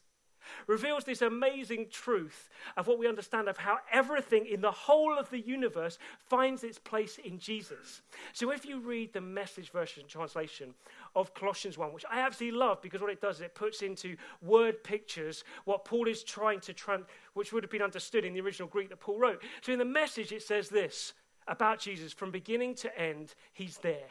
[0.68, 5.30] reveals this amazing truth of what we understand of how everything in the whole of
[5.30, 8.02] the universe finds its place in Jesus.
[8.34, 10.74] So if you read the message version translation
[11.16, 14.16] of Colossians 1, which I absolutely love because what it does is it puts into
[14.42, 16.74] word pictures what Paul is trying to,
[17.34, 19.42] which would have been understood in the original Greek that Paul wrote.
[19.62, 21.14] So in the message, it says this
[21.48, 24.10] about Jesus from beginning to end, he's there,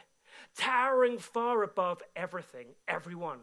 [0.55, 3.39] towering far above everything, everyone.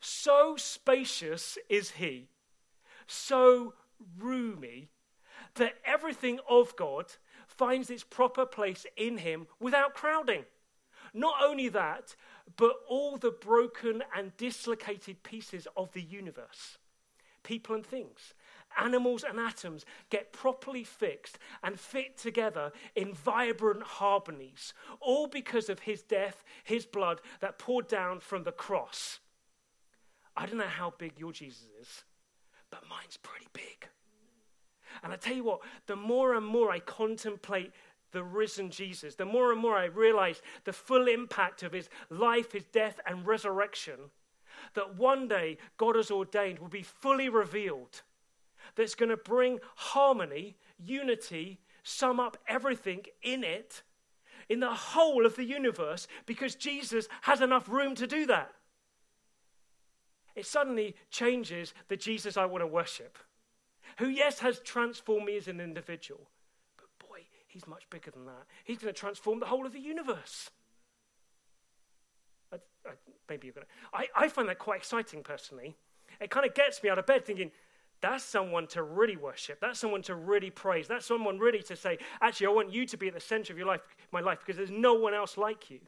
[0.00, 2.28] So spacious is he,
[3.06, 3.74] so
[4.18, 4.88] roomy,
[5.54, 7.06] that everything of God
[7.46, 10.44] finds its proper place in him without crowding.
[11.14, 12.14] Not only that,
[12.56, 16.78] but all the broken and dislocated pieces of the universe,
[17.42, 18.34] people and things,
[18.78, 25.80] animals and atoms get properly fixed and fit together in vibrant harmonies, all because of
[25.80, 29.20] his death, his blood that poured down from the cross.
[30.36, 32.04] I don't know how big your Jesus is,
[32.70, 33.88] but mine's pretty big.
[35.02, 37.72] And I tell you what, the more and more I contemplate
[38.12, 42.52] the risen Jesus, the more and more I realize the full impact of his life,
[42.52, 43.98] his death, and resurrection,
[44.74, 48.02] that one day God has ordained will be fully revealed
[48.76, 53.82] that's going to bring harmony, unity, sum up everything in it,
[54.48, 58.52] in the whole of the universe, because Jesus has enough room to do that.
[60.36, 63.18] It suddenly changes the Jesus I want to worship,
[63.98, 66.28] who, yes, has transformed me as an individual,
[66.76, 68.44] but boy, he's much bigger than that.
[68.64, 70.50] He's going to transform the whole of the universe.
[72.52, 72.92] I, I,
[73.28, 73.96] maybe you're going to.
[73.96, 75.76] I, I find that quite exciting personally.
[76.20, 77.50] It kind of gets me out of bed thinking,
[78.00, 79.58] that's someone to really worship.
[79.60, 80.86] That's someone to really praise.
[80.86, 83.58] That's someone really to say, actually, I want you to be at the center of
[83.58, 83.80] your life,
[84.12, 85.80] my life, because there's no one else like you.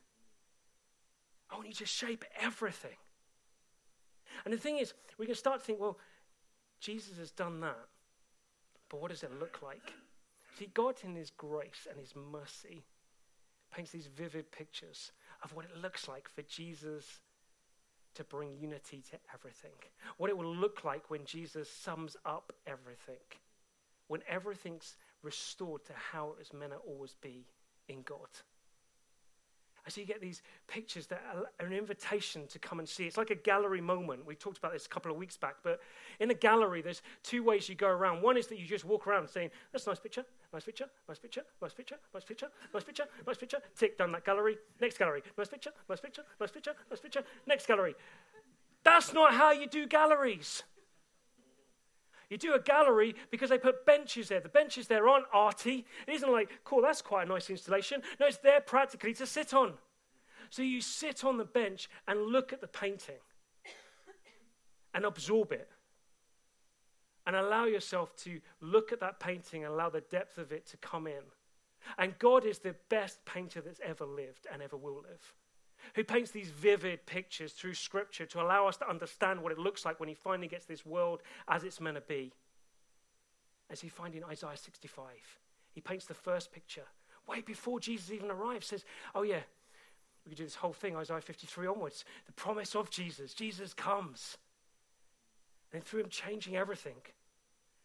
[1.51, 2.97] I want you to shape everything.
[4.45, 5.99] And the thing is, we can start to think, well,
[6.81, 7.79] Jesus has done that,
[8.89, 9.93] but what does it look like?
[10.59, 12.85] See, God, in His grace and His mercy,
[13.71, 17.21] paints these vivid pictures of what it looks like for Jesus
[18.15, 19.77] to bring unity to everything.
[20.17, 23.25] What it will look like when Jesus sums up everything,
[24.09, 27.47] when everything's restored to how it was meant to always be
[27.89, 28.29] in God.
[29.89, 33.07] And so you get these pictures that are an invitation to come and see.
[33.07, 34.27] It's like a gallery moment.
[34.27, 35.81] We talked about this a couple of weeks back, but
[36.21, 38.21] in a gallery, there's two ways you go around.
[38.21, 41.19] One is that you just walk around saying, That's a nice picture, nice picture, nice
[41.19, 43.59] picture, nice picture, nice picture, nice picture, nice picture.
[43.79, 44.59] Tick down that gallery.
[44.79, 45.23] Next gallery.
[45.39, 47.25] Nice picture, nice picture, nice picture, nice picture.
[47.47, 47.95] Next gallery.
[48.85, 50.65] That's not how you do galleries.
[52.31, 54.41] You do a gallery because they put benches there.
[54.41, 55.87] The benches there aren't arty.
[56.07, 58.03] It isn't like, cool, that's quite a nice installation.
[58.21, 59.75] No, it's there practically to sit on.
[60.51, 63.21] So you sit on the bench and look at the painting.
[64.95, 65.69] and absorb it.
[67.27, 70.77] And allow yourself to look at that painting and allow the depth of it to
[70.79, 71.23] come in.
[71.97, 75.35] And God is the best painter that's ever lived and ever will live,
[75.95, 79.85] who paints these vivid pictures through Scripture to allow us to understand what it looks
[79.85, 82.33] like when He finally gets this world as it's meant to be.
[83.71, 85.07] As you find in Isaiah 65,
[85.73, 86.87] He paints the first picture
[87.27, 88.67] way before Jesus even arrives.
[88.67, 89.43] Says, "Oh yeah,
[90.29, 92.05] we could do this whole thing, Isaiah 53 onwards.
[92.27, 93.33] The promise of Jesus.
[93.33, 94.37] Jesus comes.
[95.73, 96.97] And through him changing everything.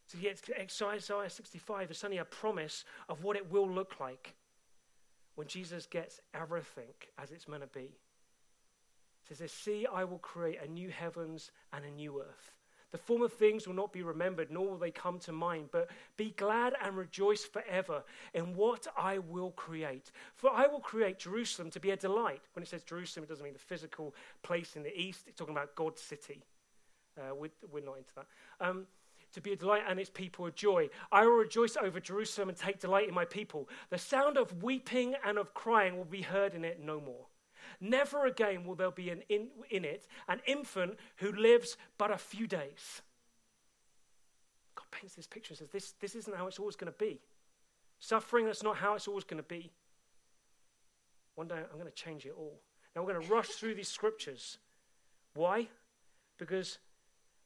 [0.07, 4.35] So yet Isaiah 65 is suddenly a promise of what it will look like
[5.35, 7.91] when Jesus gets everything as it's meant to be.
[9.29, 12.57] It says, See, I will create a new heavens and a new earth.
[12.91, 16.29] The former things will not be remembered, nor will they come to mind, but be
[16.37, 18.03] glad and rejoice forever
[18.35, 20.11] in what I will create.
[20.35, 22.41] For I will create Jerusalem to be a delight.
[22.53, 25.55] When it says Jerusalem, it doesn't mean the physical place in the east, it's talking
[25.55, 26.43] about God's city.
[27.17, 28.27] Uh, we're, we're, not into that.
[28.59, 28.85] Um,
[29.33, 30.89] to be a delight and its people a joy.
[31.11, 33.69] I will rejoice over Jerusalem and take delight in my people.
[33.89, 37.25] The sound of weeping and of crying will be heard in it no more.
[37.79, 42.17] Never again will there be an in, in it an infant who lives but a
[42.17, 43.01] few days.
[44.75, 47.19] God paints this picture and says, this, this isn't how it's always going to be.
[47.99, 49.71] Suffering, that's not how it's always going to be.
[51.35, 52.59] One day I'm going to change it all.
[52.95, 54.57] Now we're going to rush through these scriptures.
[55.33, 55.67] Why?
[56.37, 56.77] Because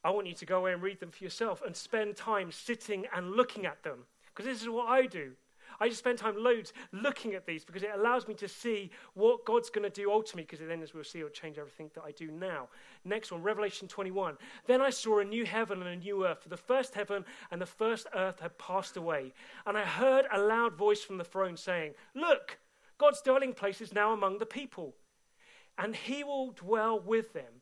[0.07, 3.07] I want you to go away and read them for yourself and spend time sitting
[3.13, 4.05] and looking at them.
[4.27, 5.33] Because this is what I do.
[5.81, 9.43] I just spend time loads looking at these because it allows me to see what
[9.43, 12.11] God's going to do ultimately, because then, as we'll see, it'll change everything that I
[12.11, 12.69] do now.
[13.03, 14.37] Next one, Revelation 21.
[14.65, 17.59] Then I saw a new heaven and a new earth, for the first heaven and
[17.61, 19.33] the first earth had passed away.
[19.65, 22.59] And I heard a loud voice from the throne saying, Look,
[22.97, 24.95] God's dwelling place is now among the people,
[25.77, 27.56] and he will dwell with them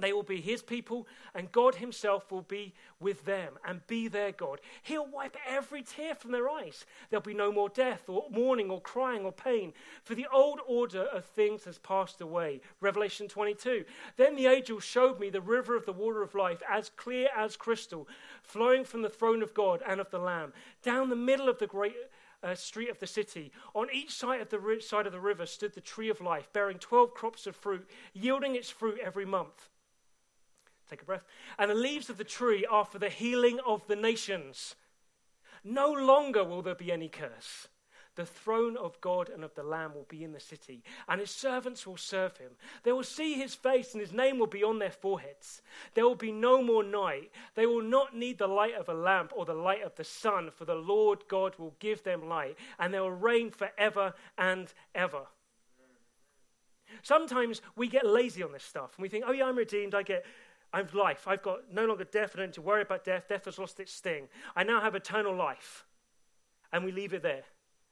[0.00, 4.32] they will be his people, and God himself will be with them and be their
[4.32, 4.60] God.
[4.82, 6.86] He'll wipe every tear from their eyes.
[7.10, 11.02] There'll be no more death, or mourning, or crying, or pain, for the old order
[11.02, 12.62] of things has passed away.
[12.80, 13.84] Revelation 22.
[14.16, 17.56] Then the angel showed me the river of the water of life, as clear as
[17.56, 18.08] crystal,
[18.42, 21.66] flowing from the throne of God and of the Lamb, down the middle of the
[21.66, 21.96] great.
[22.44, 23.52] Uh, street of the city.
[23.72, 26.52] On each side of the ri- side of the river stood the tree of life,
[26.52, 29.68] bearing twelve crops of fruit, yielding its fruit every month.
[30.92, 31.24] Take a breath.
[31.58, 34.74] And the leaves of the tree are for the healing of the nations.
[35.64, 37.68] No longer will there be any curse.
[38.14, 41.30] The throne of God and of the Lamb will be in the city, and his
[41.30, 42.50] servants will serve him.
[42.82, 45.62] They will see his face, and his name will be on their foreheads.
[45.94, 47.30] There will be no more night.
[47.54, 50.50] They will not need the light of a lamp or the light of the sun,
[50.50, 55.22] for the Lord God will give them light, and they will reign forever and ever.
[57.00, 59.94] Sometimes we get lazy on this stuff, and we think, oh, yeah, I'm redeemed.
[59.94, 60.26] I get
[60.72, 61.28] I have life.
[61.28, 62.32] I've got no longer death.
[62.34, 63.28] I don't need to worry about death.
[63.28, 64.28] Death has lost its sting.
[64.56, 65.84] I now have eternal life.
[66.72, 67.42] And we leave it there.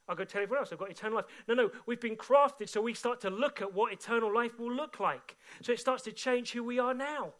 [0.09, 1.25] I'll go tell everyone else I've got eternal life.
[1.47, 4.73] No, no, we've been crafted so we start to look at what eternal life will
[4.73, 5.37] look like.
[5.61, 7.33] So it starts to change who we are now.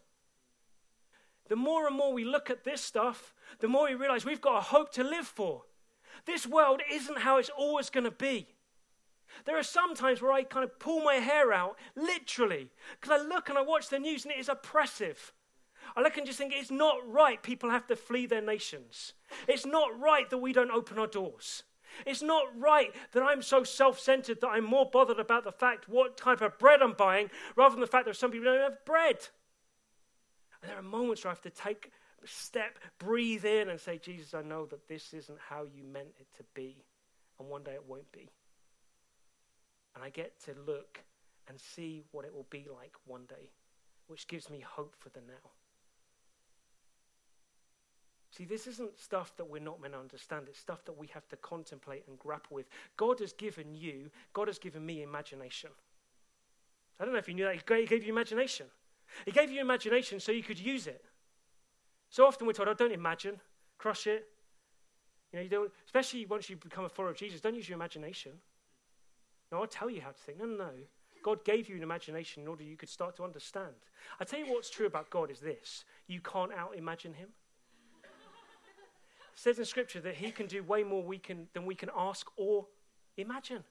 [1.48, 4.58] The more and more we look at this stuff, the more we realize we've got
[4.58, 5.64] a hope to live for.
[6.24, 8.46] This world isn't how it's always going to be.
[9.44, 13.24] There are some times where I kind of pull my hair out, literally, because I
[13.24, 15.32] look and I watch the news and it is oppressive.
[15.96, 19.14] I look and just think it's not right people have to flee their nations.
[19.48, 21.64] It's not right that we don't open our doors.
[22.06, 25.88] It's not right that I'm so self centered that I'm more bothered about the fact
[25.88, 28.84] what type of bread I'm buying rather than the fact that some people don't have
[28.86, 29.18] bread.
[30.62, 31.90] And there are moments where I have to take
[32.22, 36.14] a step, breathe in, and say, Jesus, I know that this isn't how you meant
[36.18, 36.84] it to be.
[37.38, 38.30] And one day it won't be
[39.94, 41.00] and I get to look
[41.48, 43.50] and see what it will be like one day,
[44.06, 45.50] which gives me hope for the now.
[48.30, 50.46] See, this isn't stuff that we're not meant to understand.
[50.48, 52.66] It's stuff that we have to contemplate and grapple with.
[52.96, 55.70] God has given you, God has given me imagination.
[56.98, 57.56] I don't know if you knew that.
[57.56, 58.66] He gave you imagination.
[59.26, 61.04] He gave you imagination so you could use it.
[62.08, 63.38] So often we're told, oh, don't imagine,
[63.76, 64.28] crush it.
[65.32, 67.76] You know, you don't, especially once you become a follower of Jesus, don't use your
[67.76, 68.32] imagination.
[69.52, 70.38] No, I'll tell you how to think.
[70.38, 70.70] No, no, no.
[71.22, 73.74] God gave you an imagination in order you could start to understand.
[74.18, 77.28] I tell you what's true about God is this you can't out imagine him.
[78.02, 81.90] It says in Scripture that he can do way more we can, than we can
[81.96, 82.66] ask or
[83.16, 83.62] imagine.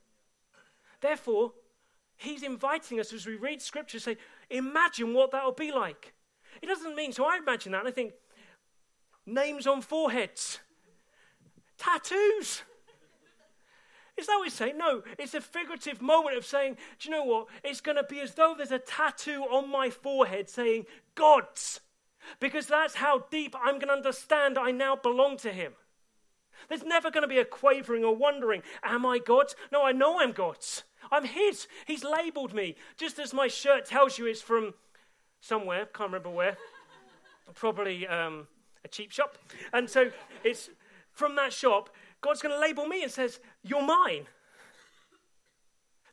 [1.02, 1.54] Therefore,
[2.16, 4.18] he's inviting us as we read Scripture to say,
[4.50, 6.14] imagine what that'll be like.
[6.62, 8.14] It doesn't mean, so I imagine that and I think,
[9.26, 10.60] names on foreheads,
[11.78, 12.64] tattoos.
[14.22, 14.78] Is that what he's saying?
[14.78, 17.48] No, it's a figurative moment of saying, do you know what?
[17.64, 21.80] It's going to be as though there's a tattoo on my forehead saying, God's.
[22.40, 25.74] Because that's how deep I'm going to understand I now belong to Him.
[26.70, 29.56] There's never going to be a quavering or wondering, Am I God's?
[29.72, 30.84] No, I know I'm God's.
[31.12, 31.68] I'm His.
[31.88, 32.76] He's labeled me.
[32.98, 34.76] Just as my shirt tells you it's from
[35.40, 36.58] somewhere, can't remember where,
[37.56, 38.46] probably um,
[38.86, 39.40] a cheap shop.
[39.74, 40.12] And so
[40.44, 40.70] it's
[41.12, 41.90] from that shop,
[42.22, 44.28] God's going to label me and says, You're mine.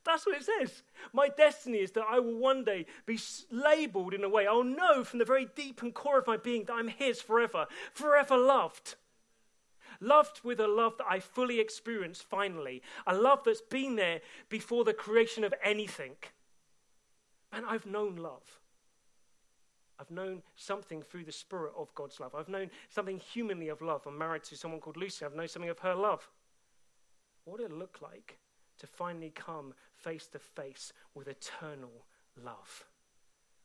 [0.04, 0.82] That's what it says.
[1.12, 3.18] My destiny is that I will one day be
[3.50, 4.46] labeled in a way.
[4.46, 7.66] I'll know from the very deep and core of my being that I'm His forever,
[7.92, 8.94] forever loved.
[10.00, 12.82] Loved with a love that I fully experienced finally.
[13.06, 16.12] A love that's been there before the creation of anything.
[17.52, 18.60] And I've known love.
[20.00, 22.34] I've known something through the spirit of God's love.
[22.34, 24.06] I've known something humanly of love.
[24.06, 25.24] I'm married to someone called Lucy.
[25.24, 26.28] I've known something of her love.
[27.44, 28.38] What would it look like
[28.78, 32.04] to finally come face to face with eternal
[32.42, 32.84] love?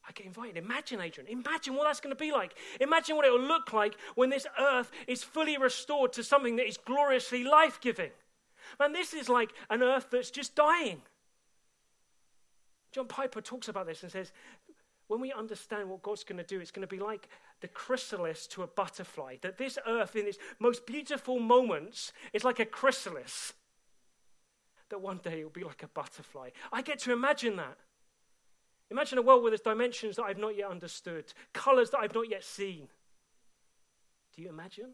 [0.07, 0.57] I get invited.
[0.57, 2.55] Imagine, Adrian, imagine what that's going to be like.
[2.81, 6.67] Imagine what it will look like when this earth is fully restored to something that
[6.67, 8.11] is gloriously life giving.
[8.79, 11.01] Man, this is like an earth that's just dying.
[12.91, 14.31] John Piper talks about this and says
[15.07, 17.27] when we understand what God's going to do, it's going to be like
[17.61, 19.37] the chrysalis to a butterfly.
[19.41, 23.53] That this earth, in its most beautiful moments, is like a chrysalis.
[24.89, 26.49] That one day it will be like a butterfly.
[26.71, 27.77] I get to imagine that.
[28.91, 32.29] Imagine a world where there's dimensions that I've not yet understood, colors that I've not
[32.29, 32.87] yet seen.
[34.35, 34.93] Do you imagine?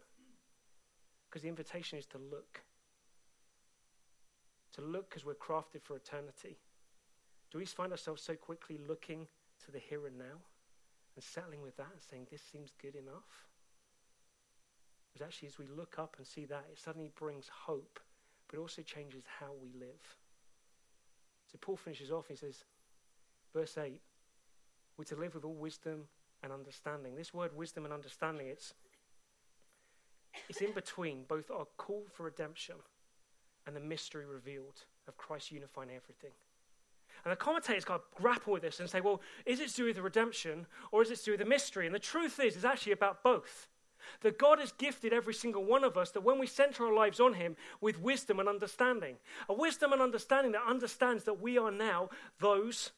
[1.29, 2.61] Because the invitation is to look.
[4.73, 6.57] To look because we're crafted for eternity.
[7.51, 9.27] Do we find ourselves so quickly looking
[9.69, 10.41] to the here and now
[11.15, 13.47] and settling with that and saying, This seems good enough.
[15.11, 17.99] Because actually, as we look up and see that, it suddenly brings hope,
[18.47, 20.17] but also changes how we live.
[21.51, 22.63] So Paul finishes off, he says,
[23.55, 23.99] verse 8,
[24.97, 26.05] we're to live with all wisdom
[26.43, 27.15] and understanding.
[27.15, 28.75] This word wisdom and understanding, it's,
[30.47, 32.75] it's in between both our call for redemption
[33.65, 36.33] and the mystery revealed of Christ unifying everything.
[37.23, 39.85] And the commentators got to grapple with this and say, well, is it to do
[39.85, 41.85] with the redemption or is it to do with the mystery?
[41.85, 43.67] And the truth is, it's actually about both.
[44.21, 47.19] That God has gifted every single one of us that when we center our lives
[47.19, 49.17] on Him with wisdom and understanding,
[49.47, 52.09] a wisdom and understanding that understands that we are now
[52.39, 52.91] those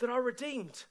[0.00, 0.84] that are redeemed,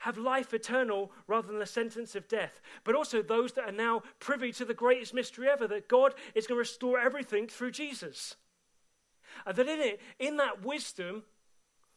[0.00, 4.02] have life eternal rather than the sentence of death, but also those that are now
[4.18, 8.36] privy to the greatest mystery ever that God is going to restore everything through Jesus.
[9.44, 11.24] And that in it, in that wisdom,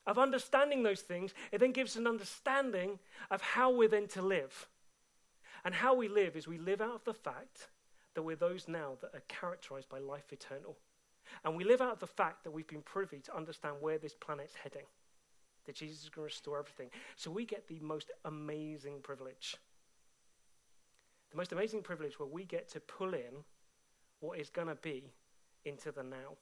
[0.07, 4.67] of understanding those things, it then gives an understanding of how we're then to live.
[5.65, 7.67] And how we live is we live out of the fact
[8.13, 10.77] that we're those now that are characterized by life eternal.
[11.43, 14.15] And we live out of the fact that we've been privy to understand where this
[14.15, 14.85] planet's heading,
[15.65, 16.89] that Jesus is going to restore everything.
[17.15, 19.57] So we get the most amazing privilege.
[21.31, 23.43] The most amazing privilege where we get to pull in
[24.19, 25.11] what is going to be
[25.65, 26.37] into the now.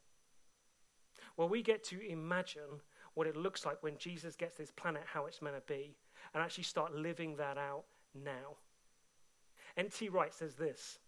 [1.36, 2.82] Where we get to imagine
[3.18, 5.96] what it looks like when Jesus gets this planet how it's meant to be
[6.36, 8.58] and actually start living that out now.
[9.76, 10.10] N.T.
[10.10, 11.00] Wright says this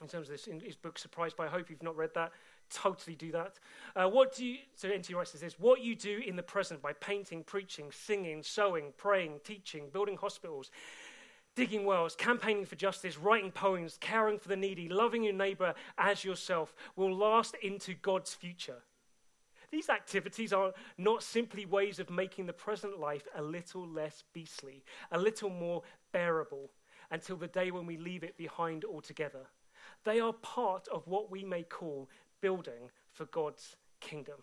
[0.00, 1.70] in terms of this in his book Surprised by Hope.
[1.70, 2.32] You've not read that,
[2.70, 3.60] totally do that.
[3.94, 5.14] Uh, what do you, so N.T.
[5.14, 9.42] Wright says this what you do in the present by painting, preaching, singing, sewing, praying,
[9.44, 10.72] teaching, building hospitals,
[11.54, 16.24] digging wells, campaigning for justice, writing poems, caring for the needy, loving your neighbor as
[16.24, 18.82] yourself will last into God's future.
[19.72, 24.84] These activities are not simply ways of making the present life a little less beastly,
[25.10, 26.70] a little more bearable,
[27.10, 29.46] until the day when we leave it behind altogether.
[30.04, 32.10] They are part of what we may call
[32.42, 34.42] building for God's kingdom.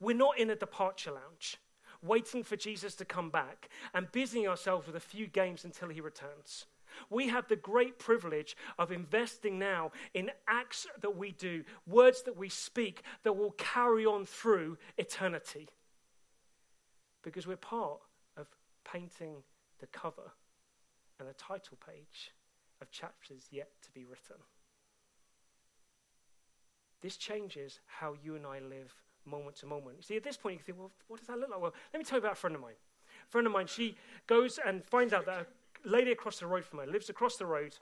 [0.00, 1.58] We're not in a departure lounge,
[2.02, 6.00] waiting for Jesus to come back and busying ourselves with a few games until he
[6.00, 6.64] returns.
[7.10, 12.36] We have the great privilege of investing now in acts that we do, words that
[12.36, 15.68] we speak that will carry on through eternity.
[17.22, 18.00] Because we're part
[18.36, 18.46] of
[18.84, 19.42] painting
[19.80, 20.32] the cover
[21.18, 22.32] and the title page
[22.80, 24.36] of chapters yet to be written.
[27.00, 29.96] This changes how you and I live moment to moment.
[29.96, 31.60] You see, at this point, you think, well, what does that look like?
[31.60, 32.74] Well, let me tell you about a friend of mine.
[33.28, 35.48] A friend of mine, she goes and finds out that
[35.84, 37.76] lady across the road from her lives across the road,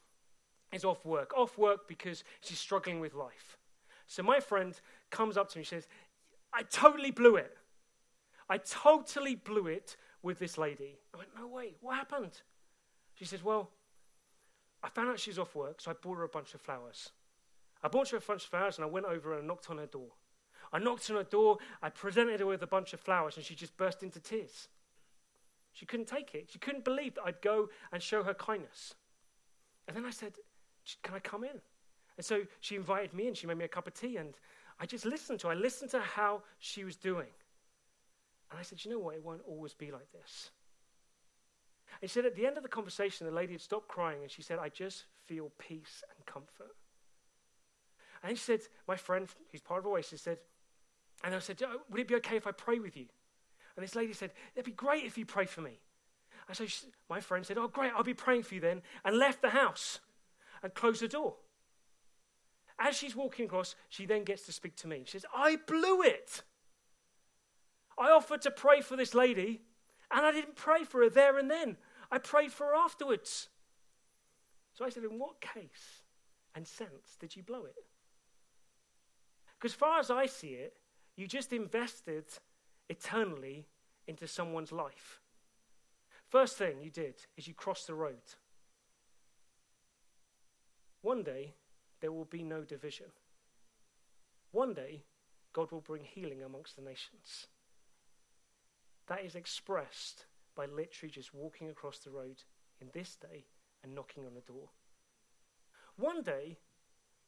[0.73, 1.33] is off work.
[1.37, 3.59] Off work because she's struggling with life.
[4.07, 4.79] So my friend
[5.11, 5.89] comes up to me and says,
[6.53, 7.57] I totally blew it.
[8.49, 10.99] I totally blew it with this lady.
[11.15, 12.43] I went, No way, what happened?
[13.15, 13.71] She says, Well,
[14.83, 17.11] I found out she's off work, so I bought her a bunch of flowers.
[17.83, 19.87] I bought her a bunch of flowers and I went over and knocked on her
[19.87, 20.09] door.
[20.73, 23.55] I knocked on her door, I presented her with a bunch of flowers, and she
[23.55, 24.69] just burst into tears.
[25.73, 26.49] She couldn't take it.
[26.51, 28.95] She couldn't believe that I'd go and show her kindness.
[29.87, 30.35] And then I said,
[31.03, 31.61] Can I come in?
[32.17, 33.35] And so she invited me in.
[33.35, 34.35] She made me a cup of tea, and
[34.79, 35.53] I just listened to her.
[35.53, 37.29] I listened to how she was doing.
[38.51, 39.15] And I said, You know what?
[39.15, 40.51] It won't always be like this.
[42.01, 44.31] And she said, At the end of the conversation, the lady had stopped crying, and
[44.31, 46.77] she said, I just feel peace and comfort.
[48.23, 50.39] And she said, My friend, who's part of Oasis, said,
[51.23, 53.07] and I said, oh, Would it be okay if I pray with you?
[53.81, 55.81] And this lady said, It'd be great if you pray for me.
[56.47, 59.17] And so she, my friend said, Oh, great, I'll be praying for you then, and
[59.17, 60.01] left the house
[60.63, 61.37] and closed the door.
[62.79, 65.05] As she's walking across, she then gets to speak to me.
[65.07, 66.43] She says, I blew it.
[67.99, 69.63] I offered to pray for this lady,
[70.11, 71.79] and I didn't pray for her there and then.
[72.13, 73.49] I prayed for her afterwards.
[74.75, 76.03] So I said, In what case
[76.55, 77.77] and sense did you blow it?
[79.59, 80.75] Because, far as I see it,
[81.17, 82.27] you just invested
[82.91, 83.67] eternally
[84.07, 85.21] into someone's life.
[86.29, 88.35] First thing you did is you crossed the road.
[91.01, 91.55] One day,
[92.01, 93.07] there will be no division.
[94.51, 95.05] One day,
[95.53, 97.47] God will bring healing amongst the nations.
[99.07, 100.27] That is expressed
[100.57, 102.43] by literally just walking across the road
[102.81, 103.45] in this day
[103.83, 104.69] and knocking on the door.
[105.97, 106.59] One day,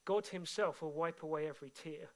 [0.04, 2.08] God Himself will wipe away every tear.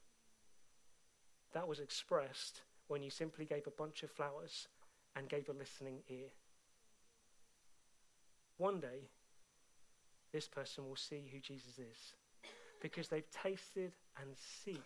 [1.52, 4.68] That was expressed when you simply gave a bunch of flowers
[5.14, 6.28] and gave a listening ear.
[8.58, 9.08] One day,
[10.32, 12.14] this person will see who Jesus is
[12.80, 14.82] because they've tasted and seen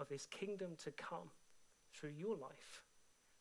[0.00, 1.30] of this kingdom to come
[1.94, 2.82] through your life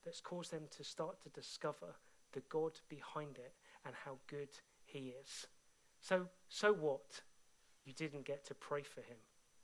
[0.06, 1.96] that's caused them to start to discover
[2.34, 3.54] the God behind it
[3.86, 4.50] and how good
[4.86, 5.48] he is.
[6.00, 7.22] So, so what?
[7.86, 9.18] You didn't get to pray for him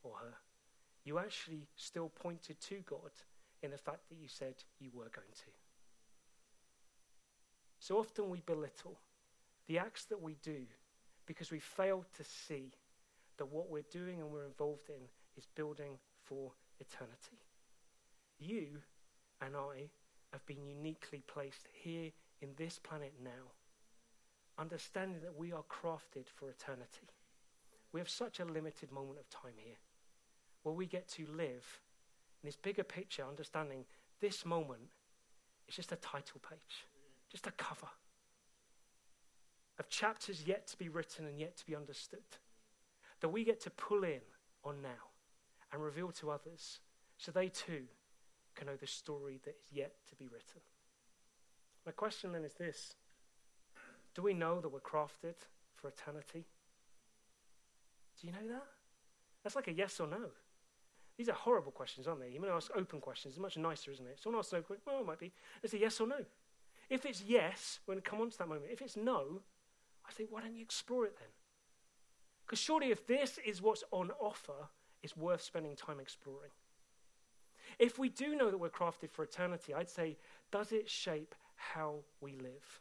[0.03, 0.33] or her.
[1.03, 3.11] You actually still pointed to God
[3.61, 5.51] in the fact that you said you were going to.
[7.79, 8.99] So often we belittle
[9.67, 10.65] the acts that we do
[11.25, 12.71] because we fail to see
[13.37, 15.07] that what we're doing and we're involved in
[15.37, 17.39] is building for eternity.
[18.39, 18.81] You
[19.41, 19.89] and I
[20.31, 23.53] have been uniquely placed here in this planet now,
[24.57, 27.07] understanding that we are crafted for eternity.
[27.91, 29.77] We have such a limited moment of time here
[30.63, 31.79] where we get to live
[32.43, 33.85] this bigger picture, understanding
[34.21, 34.81] this moment
[35.67, 36.87] is just a title page,
[37.29, 37.87] just a cover
[39.79, 42.19] of chapters yet to be written and yet to be understood
[43.21, 44.21] that we get to pull in
[44.63, 45.09] on now
[45.71, 46.79] and reveal to others
[47.17, 47.83] so they too
[48.55, 50.61] can know the story that is yet to be written.
[51.85, 52.95] My question then is this
[54.15, 55.35] Do we know that we're crafted
[55.75, 56.45] for eternity?
[58.19, 58.65] Do you know that?
[59.43, 60.31] That's like a yes or no.
[61.19, 62.29] These are horrible questions, aren't they?
[62.29, 63.33] You might ask open questions.
[63.33, 64.21] It's much nicer, isn't it?
[64.23, 65.33] Someone asks no question, well, it might be.
[65.61, 66.23] It's a yes or no.
[66.89, 69.41] If it's yes, when we come on to that moment, if it's no,
[70.07, 71.27] I think, why don't you explore it then?
[72.45, 74.69] Because surely if this is what's on offer,
[75.03, 76.51] it's worth spending time exploring.
[77.79, 80.15] If we do know that we're crafted for eternity, I'd say,
[80.53, 82.79] does it shape how we live?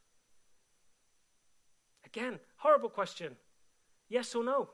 [2.07, 3.35] Again, horrible question.
[4.09, 4.71] Yes or no?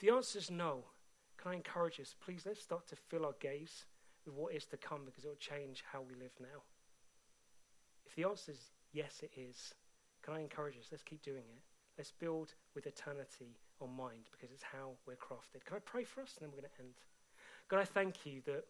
[0.00, 0.84] The answer is no.
[1.40, 2.14] Can I encourage us?
[2.20, 3.84] Please let's start to fill our gaze
[4.26, 6.62] with what is to come because it will change how we live now.
[8.06, 9.74] If the answer is yes, it is,
[10.22, 10.88] can I encourage us?
[10.90, 11.62] Let's keep doing it.
[11.96, 15.64] Let's build with eternity on mind because it's how we're crafted.
[15.64, 16.34] Can I pray for us?
[16.36, 16.94] And then we're going to end.
[17.68, 18.64] God, I thank you that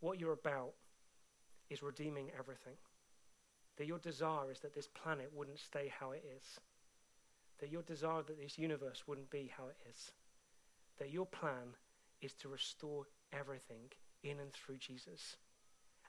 [0.00, 0.72] what you're about
[1.70, 2.74] is redeeming everything.
[3.76, 6.60] That your desire is that this planet wouldn't stay how it is.
[7.60, 10.12] That your desire that this universe wouldn't be how it is.
[10.98, 11.76] That your plan
[12.20, 13.90] is to restore everything
[14.22, 15.36] in and through Jesus.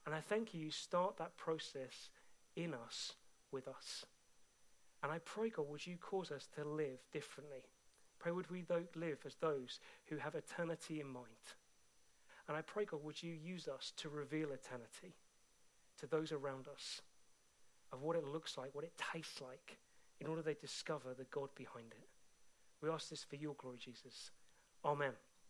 [0.05, 2.09] And I thank you, you start that process
[2.55, 3.13] in us,
[3.51, 4.05] with us.
[5.03, 7.63] And I pray, God, would you cause us to live differently?
[8.19, 8.65] Pray, would we
[8.95, 11.25] live as those who have eternity in mind?
[12.47, 15.15] And I pray, God, would you use us to reveal eternity
[15.99, 17.01] to those around us
[17.91, 19.77] of what it looks like, what it tastes like,
[20.19, 22.07] in order they discover the God behind it.
[22.81, 24.31] We ask this for your glory, Jesus.
[24.86, 25.13] Amen.